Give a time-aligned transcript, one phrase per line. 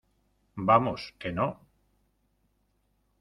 [0.69, 1.47] vamos, que no...